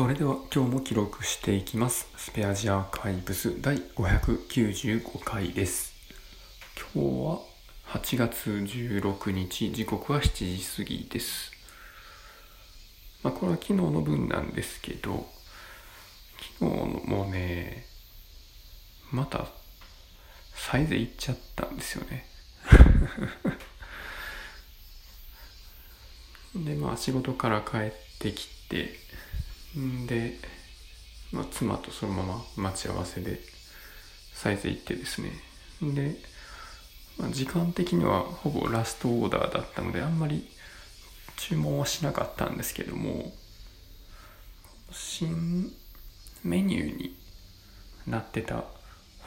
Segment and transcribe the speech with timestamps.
[0.00, 2.08] それでは今日も記録していきます。
[2.16, 5.92] スペアジアーカイブス第595回です。
[6.94, 7.40] 今日は
[8.00, 11.52] 8月16日、時刻は7時過ぎです。
[13.22, 15.26] まあこれは昨日の分なんですけど、
[16.58, 17.84] 昨日のもね、
[19.12, 19.48] また
[20.54, 22.26] サイズいっちゃったんですよね。
[26.56, 28.98] でまあ仕事から帰ってきて
[29.74, 30.36] で、
[31.32, 33.40] まあ、妻とそのまま待ち合わせで
[34.32, 35.30] サイズ行ってですね。
[35.82, 36.16] で、
[37.18, 40.48] まあ、時間的にはほぼラストオーダーだったのであんまり
[41.36, 43.32] 注文はしなかったんですけども
[44.90, 45.72] 新
[46.42, 47.16] メニューに
[48.06, 48.64] なってた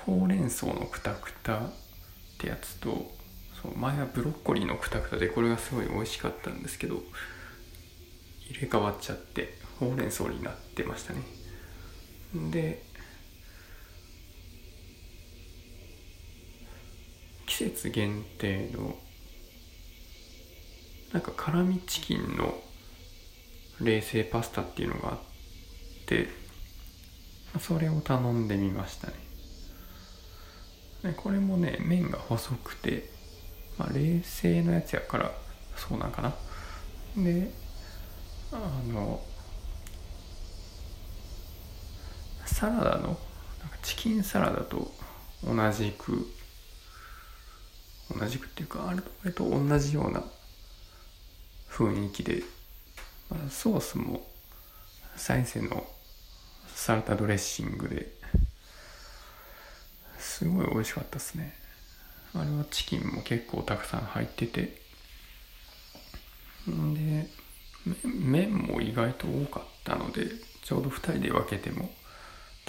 [0.06, 1.72] ほうれん草のくたくたっ
[2.38, 3.12] てやつと
[3.62, 7.02] そう前はブロッコリーのくたくたでこれがすごい美味しかったんですけど
[8.50, 9.63] 入れ替わっちゃって。
[9.80, 11.22] ほうれん草になってましたね。
[12.52, 12.84] で
[17.46, 18.96] 季節限定の
[21.12, 22.60] なんか辛味チキンの
[23.80, 25.20] 冷製パスタっていうのがあっ
[26.08, 26.28] て
[27.60, 29.14] それを頼んでみましたね。
[31.04, 33.10] でこれもね麺が細くて、
[33.78, 35.32] まあ、冷製のやつやから
[35.76, 36.34] そうなんかな。
[37.16, 37.52] で
[38.52, 38.58] あ
[38.92, 39.22] の
[42.46, 43.18] サラダの
[43.82, 44.92] チキンサラダと
[45.44, 46.28] 同じく
[48.18, 48.94] 同じくっていうかあ
[49.26, 50.24] れと同じような
[51.70, 52.44] 雰囲気で、
[53.30, 54.26] まあ、ソースも
[55.16, 55.86] 再生の
[56.76, 58.12] サラダドレッシングで
[60.20, 61.54] すごい美味しかったですね。
[62.34, 64.82] あれはチキンも結構たくさん入ってて。
[66.70, 67.28] んで
[68.06, 70.28] 麺も意外と多かったので
[70.64, 71.90] ちょうど2人で分けても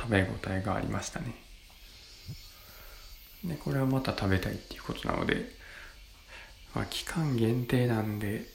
[0.04, 1.34] 食べ応えがありましたね。
[3.42, 5.46] でこれはまた食べたいっていうことなので、
[6.74, 8.46] まあ、期間限定なんで、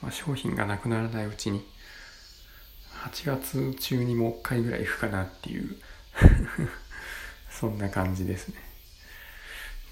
[0.00, 1.64] まあ、商品がなくならないうちに
[3.04, 5.76] 8月中にもう一回ぐらい行くかなっていう
[7.50, 8.56] そんな感じですね。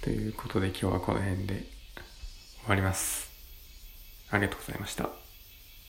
[0.03, 1.65] ということで今日はこの辺で
[2.63, 3.31] 終わります。
[4.31, 5.30] ありがとうございました。